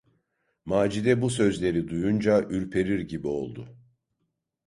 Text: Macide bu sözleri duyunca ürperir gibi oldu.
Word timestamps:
Macide 0.65 1.21
bu 1.21 1.29
sözleri 1.29 1.87
duyunca 1.87 2.41
ürperir 2.41 2.99
gibi 2.99 3.27
oldu. 3.27 3.77